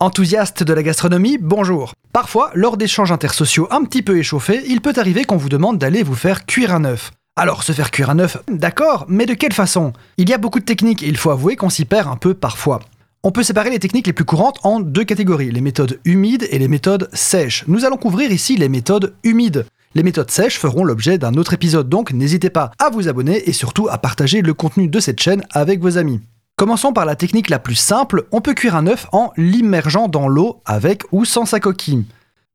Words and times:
Enthousiaste 0.00 0.64
de 0.64 0.72
la 0.72 0.82
gastronomie, 0.82 1.38
bonjour. 1.40 1.94
Parfois, 2.12 2.50
lors 2.54 2.76
d'échanges 2.76 3.12
intersociaux 3.12 3.68
un 3.70 3.84
petit 3.84 4.02
peu 4.02 4.18
échauffés, 4.18 4.62
il 4.66 4.80
peut 4.80 4.92
arriver 4.96 5.24
qu'on 5.24 5.36
vous 5.36 5.48
demande 5.48 5.78
d'aller 5.78 6.02
vous 6.02 6.16
faire 6.16 6.46
cuire 6.46 6.74
un 6.74 6.84
œuf. 6.84 7.12
Alors, 7.36 7.62
se 7.62 7.70
faire 7.72 7.92
cuire 7.92 8.10
un 8.10 8.18
œuf, 8.18 8.36
d'accord, 8.48 9.06
mais 9.08 9.24
de 9.24 9.34
quelle 9.34 9.52
façon? 9.52 9.92
Il 10.16 10.28
y 10.28 10.34
a 10.34 10.38
beaucoup 10.38 10.58
de 10.58 10.64
techniques 10.64 11.04
et 11.04 11.08
il 11.08 11.16
faut 11.16 11.30
avouer 11.30 11.54
qu'on 11.54 11.70
s'y 11.70 11.84
perd 11.84 12.08
un 12.08 12.16
peu 12.16 12.34
parfois. 12.34 12.80
On 13.22 13.30
peut 13.30 13.44
séparer 13.44 13.70
les 13.70 13.78
techniques 13.78 14.08
les 14.08 14.12
plus 14.12 14.24
courantes 14.24 14.58
en 14.64 14.80
deux 14.80 15.04
catégories, 15.04 15.52
les 15.52 15.60
méthodes 15.60 16.00
humides 16.04 16.48
et 16.50 16.58
les 16.58 16.68
méthodes 16.68 17.08
sèches. 17.12 17.64
Nous 17.68 17.84
allons 17.84 17.96
couvrir 17.96 18.32
ici 18.32 18.56
les 18.56 18.68
méthodes 18.68 19.14
humides. 19.22 19.64
Les 19.94 20.02
méthodes 20.02 20.30
sèches 20.30 20.58
feront 20.58 20.84
l'objet 20.84 21.18
d'un 21.18 21.34
autre 21.34 21.54
épisode, 21.54 21.88
donc 21.88 22.12
n'hésitez 22.12 22.50
pas 22.50 22.72
à 22.80 22.90
vous 22.90 23.08
abonner 23.08 23.48
et 23.48 23.52
surtout 23.52 23.88
à 23.88 23.98
partager 23.98 24.42
le 24.42 24.54
contenu 24.54 24.88
de 24.88 24.98
cette 24.98 25.20
chaîne 25.20 25.44
avec 25.52 25.80
vos 25.80 25.98
amis. 25.98 26.20
Commençons 26.56 26.92
par 26.92 27.04
la 27.04 27.16
technique 27.16 27.50
la 27.50 27.58
plus 27.58 27.74
simple, 27.74 28.28
on 28.30 28.40
peut 28.40 28.54
cuire 28.54 28.76
un 28.76 28.86
œuf 28.86 29.08
en 29.10 29.32
l'immergeant 29.36 30.06
dans 30.06 30.28
l'eau 30.28 30.60
avec 30.64 31.02
ou 31.10 31.24
sans 31.24 31.46
sa 31.46 31.58
coquille. 31.58 32.04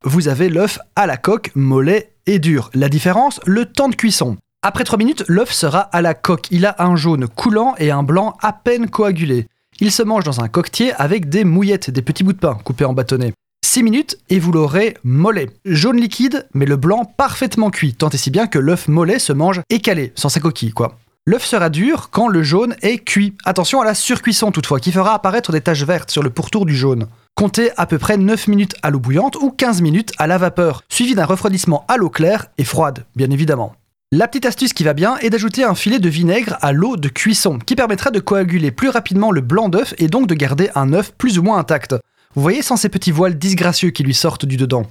Vous 0.05 0.29
avez 0.29 0.47
l'œuf 0.47 0.79
à 0.95 1.05
la 1.05 1.17
coque, 1.17 1.51
mollet 1.53 2.13
et 2.25 2.39
dur. 2.39 2.69
La 2.73 2.87
différence, 2.87 3.41
le 3.45 3.65
temps 3.65 3.89
de 3.89 3.95
cuisson. 3.95 4.37
Après 4.61 4.85
3 4.85 4.97
minutes, 4.97 5.25
l'œuf 5.27 5.51
sera 5.51 5.81
à 5.81 6.01
la 6.01 6.13
coque. 6.13 6.47
Il 6.49 6.65
a 6.65 6.77
un 6.79 6.95
jaune 6.95 7.27
coulant 7.27 7.75
et 7.77 7.91
un 7.91 8.01
blanc 8.01 8.37
à 8.41 8.53
peine 8.53 8.89
coagulé. 8.89 9.47
Il 9.81 9.91
se 9.91 10.01
mange 10.01 10.23
dans 10.23 10.39
un 10.39 10.47
coquetier 10.47 10.93
avec 10.93 11.27
des 11.27 11.43
mouillettes, 11.43 11.89
des 11.89 12.01
petits 12.01 12.23
bouts 12.23 12.31
de 12.31 12.39
pain 12.39 12.57
coupés 12.63 12.85
en 12.85 12.93
bâtonnets. 12.93 13.33
6 13.65 13.83
minutes 13.83 14.17
et 14.29 14.39
vous 14.39 14.53
l'aurez 14.53 14.95
mollet. 15.03 15.49
Jaune 15.65 15.99
liquide, 15.99 16.47
mais 16.53 16.65
le 16.65 16.77
blanc 16.77 17.03
parfaitement 17.03 17.69
cuit, 17.69 17.95
tant 17.95 18.09
et 18.09 18.17
si 18.17 18.31
bien 18.31 18.47
que 18.47 18.59
l'œuf 18.59 18.87
mollet 18.87 19.19
se 19.19 19.33
mange 19.33 19.59
écalé, 19.69 20.13
sans 20.15 20.29
sa 20.29 20.39
coquille 20.39 20.71
quoi. 20.71 20.97
L'œuf 21.29 21.45
sera 21.45 21.69
dur 21.69 22.09
quand 22.09 22.27
le 22.27 22.41
jaune 22.41 22.75
est 22.81 22.97
cuit. 22.97 23.35
Attention 23.45 23.81
à 23.81 23.85
la 23.85 23.93
surcuisson 23.93 24.51
toutefois, 24.51 24.79
qui 24.79 24.91
fera 24.91 25.13
apparaître 25.13 25.51
des 25.51 25.61
taches 25.61 25.83
vertes 25.83 26.09
sur 26.09 26.23
le 26.23 26.31
pourtour 26.31 26.65
du 26.65 26.75
jaune. 26.75 27.05
Comptez 27.35 27.69
à 27.77 27.85
peu 27.85 27.99
près 27.99 28.17
9 28.17 28.47
minutes 28.47 28.73
à 28.81 28.89
l'eau 28.89 28.99
bouillante 28.99 29.35
ou 29.35 29.51
15 29.51 29.83
minutes 29.83 30.11
à 30.17 30.25
la 30.25 30.39
vapeur, 30.39 30.81
suivi 30.89 31.13
d'un 31.13 31.25
refroidissement 31.25 31.85
à 31.87 31.97
l'eau 31.97 32.09
claire 32.09 32.47
et 32.57 32.63
froide, 32.63 33.05
bien 33.15 33.29
évidemment. 33.29 33.75
La 34.11 34.27
petite 34.27 34.47
astuce 34.47 34.73
qui 34.73 34.83
va 34.83 34.95
bien 34.95 35.17
est 35.17 35.29
d'ajouter 35.29 35.63
un 35.63 35.75
filet 35.75 35.99
de 35.99 36.09
vinaigre 36.09 36.57
à 36.61 36.71
l'eau 36.71 36.97
de 36.97 37.09
cuisson, 37.09 37.59
qui 37.59 37.75
permettra 37.75 38.09
de 38.09 38.19
coaguler 38.19 38.71
plus 38.71 38.89
rapidement 38.89 39.29
le 39.29 39.41
blanc 39.41 39.69
d'œuf 39.69 39.93
et 39.99 40.07
donc 40.07 40.25
de 40.25 40.33
garder 40.33 40.71
un 40.73 40.93
œuf 40.93 41.13
plus 41.15 41.37
ou 41.37 41.43
moins 41.43 41.59
intact. 41.59 41.93
Vous 42.33 42.41
voyez 42.41 42.63
sans 42.63 42.75
ces 42.75 42.89
petits 42.89 43.11
voiles 43.11 43.37
disgracieux 43.37 43.91
qui 43.91 44.01
lui 44.01 44.15
sortent 44.15 44.47
du 44.47 44.57
dedans. 44.57 44.87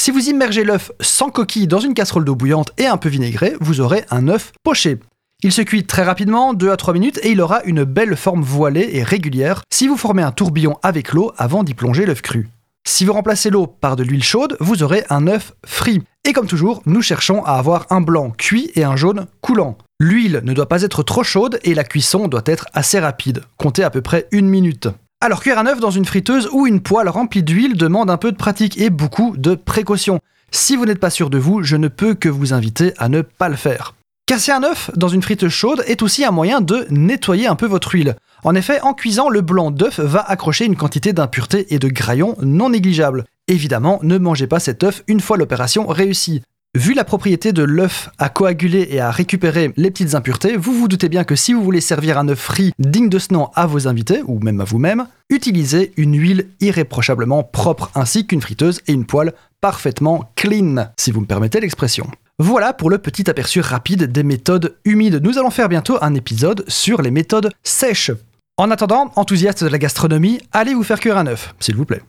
Si 0.00 0.10
vous 0.10 0.30
immergez 0.30 0.64
l'œuf 0.64 0.92
sans 1.00 1.28
coquille 1.28 1.66
dans 1.66 1.80
une 1.80 1.92
casserole 1.92 2.24
d'eau 2.24 2.36
bouillante 2.36 2.72
et 2.78 2.86
un 2.86 2.96
peu 2.96 3.10
vinaigrée, 3.10 3.54
vous 3.60 3.82
aurez 3.82 4.06
un 4.10 4.28
œuf 4.28 4.52
poché. 4.62 4.98
Il 5.44 5.52
se 5.52 5.60
cuit 5.60 5.84
très 5.84 6.04
rapidement, 6.04 6.54
2 6.54 6.70
à 6.70 6.78
3 6.78 6.94
minutes, 6.94 7.20
et 7.22 7.32
il 7.32 7.42
aura 7.42 7.62
une 7.64 7.84
belle 7.84 8.16
forme 8.16 8.40
voilée 8.40 8.88
et 8.94 9.02
régulière 9.02 9.60
si 9.70 9.86
vous 9.86 9.98
formez 9.98 10.22
un 10.22 10.32
tourbillon 10.32 10.78
avec 10.82 11.12
l'eau 11.12 11.32
avant 11.36 11.64
d'y 11.64 11.74
plonger 11.74 12.06
l'œuf 12.06 12.22
cru. 12.22 12.48
Si 12.88 13.04
vous 13.04 13.12
remplacez 13.12 13.50
l'eau 13.50 13.66
par 13.66 13.94
de 13.94 14.02
l'huile 14.02 14.24
chaude, 14.24 14.56
vous 14.58 14.82
aurez 14.82 15.04
un 15.10 15.26
œuf 15.26 15.52
frit. 15.66 16.02
Et 16.26 16.32
comme 16.32 16.46
toujours, 16.46 16.80
nous 16.86 17.02
cherchons 17.02 17.44
à 17.44 17.58
avoir 17.58 17.84
un 17.90 18.00
blanc 18.00 18.30
cuit 18.30 18.70
et 18.74 18.84
un 18.84 18.96
jaune 18.96 19.26
coulant. 19.42 19.76
L'huile 20.00 20.40
ne 20.44 20.54
doit 20.54 20.68
pas 20.68 20.80
être 20.80 21.02
trop 21.02 21.22
chaude 21.22 21.60
et 21.62 21.74
la 21.74 21.84
cuisson 21.84 22.26
doit 22.26 22.42
être 22.46 22.68
assez 22.72 22.98
rapide. 22.98 23.42
Comptez 23.58 23.84
à 23.84 23.90
peu 23.90 24.00
près 24.00 24.26
une 24.32 24.48
minute. 24.48 24.88
Alors 25.20 25.42
cuire 25.42 25.58
un 25.58 25.66
œuf 25.66 25.78
dans 25.78 25.90
une 25.90 26.06
friteuse 26.06 26.48
ou 26.52 26.66
une 26.66 26.80
poêle 26.80 27.10
remplie 27.10 27.42
d'huile 27.42 27.76
demande 27.76 28.10
un 28.10 28.16
peu 28.16 28.32
de 28.32 28.38
pratique 28.38 28.80
et 28.80 28.88
beaucoup 28.88 29.36
de 29.36 29.56
précautions. 29.56 30.20
Si 30.50 30.74
vous 30.74 30.86
n'êtes 30.86 31.00
pas 31.00 31.10
sûr 31.10 31.28
de 31.28 31.36
vous, 31.36 31.62
je 31.62 31.76
ne 31.76 31.88
peux 31.88 32.14
que 32.14 32.30
vous 32.30 32.54
inviter 32.54 32.94
à 32.96 33.10
ne 33.10 33.20
pas 33.20 33.50
le 33.50 33.56
faire. 33.56 33.92
Casser 34.26 34.52
un 34.52 34.62
œuf 34.62 34.90
dans 34.96 35.08
une 35.08 35.20
frite 35.20 35.48
chaude 35.48 35.84
est 35.86 36.00
aussi 36.00 36.24
un 36.24 36.30
moyen 36.30 36.62
de 36.62 36.86
nettoyer 36.88 37.46
un 37.46 37.56
peu 37.56 37.66
votre 37.66 37.92
huile. 37.92 38.16
En 38.42 38.54
effet, 38.54 38.80
en 38.80 38.94
cuisant, 38.94 39.28
le 39.28 39.42
blanc 39.42 39.70
d'œuf 39.70 40.00
va 40.00 40.20
accrocher 40.20 40.64
une 40.64 40.76
quantité 40.76 41.12
d'impuretés 41.12 41.74
et 41.74 41.78
de 41.78 41.88
graillons 41.88 42.34
non 42.40 42.70
négligeable. 42.70 43.26
Évidemment, 43.48 44.00
ne 44.02 44.16
mangez 44.16 44.46
pas 44.46 44.60
cet 44.60 44.82
œuf 44.82 45.02
une 45.08 45.20
fois 45.20 45.36
l'opération 45.36 45.86
réussie. 45.86 46.40
Vu 46.74 46.94
la 46.94 47.04
propriété 47.04 47.52
de 47.52 47.62
l'œuf 47.62 48.08
à 48.18 48.30
coaguler 48.30 48.88
et 48.90 48.98
à 48.98 49.10
récupérer 49.10 49.74
les 49.76 49.90
petites 49.90 50.14
impuretés, 50.14 50.56
vous 50.56 50.72
vous 50.72 50.88
doutez 50.88 51.10
bien 51.10 51.24
que 51.24 51.36
si 51.36 51.52
vous 51.52 51.62
voulez 51.62 51.82
servir 51.82 52.16
un 52.18 52.28
œuf 52.28 52.40
frit 52.40 52.72
digne 52.78 53.10
de 53.10 53.18
ce 53.18 53.34
nom 53.34 53.50
à 53.54 53.66
vos 53.66 53.88
invités, 53.88 54.22
ou 54.26 54.40
même 54.40 54.62
à 54.62 54.64
vous-même, 54.64 55.06
utilisez 55.28 55.92
une 55.98 56.18
huile 56.18 56.48
irréprochablement 56.60 57.42
propre 57.42 57.90
ainsi 57.94 58.26
qu'une 58.26 58.40
friteuse 58.40 58.80
et 58.86 58.92
une 58.92 59.04
poêle 59.04 59.34
parfaitement 59.60 60.32
clean, 60.34 60.86
si 60.98 61.10
vous 61.10 61.20
me 61.20 61.26
permettez 61.26 61.60
l'expression. 61.60 62.10
Voilà 62.40 62.72
pour 62.72 62.90
le 62.90 62.98
petit 62.98 63.30
aperçu 63.30 63.60
rapide 63.60 64.10
des 64.10 64.24
méthodes 64.24 64.76
humides. 64.84 65.20
Nous 65.22 65.38
allons 65.38 65.50
faire 65.50 65.68
bientôt 65.68 65.98
un 66.02 66.14
épisode 66.14 66.64
sur 66.66 67.00
les 67.00 67.12
méthodes 67.12 67.50
sèches. 67.62 68.10
En 68.56 68.72
attendant, 68.72 69.12
enthousiaste 69.14 69.62
de 69.62 69.68
la 69.68 69.78
gastronomie, 69.78 70.40
allez 70.50 70.74
vous 70.74 70.82
faire 70.82 70.98
cuire 70.98 71.16
un 71.16 71.28
œuf, 71.28 71.54
s'il 71.60 71.76
vous 71.76 71.84
plaît. 71.84 72.02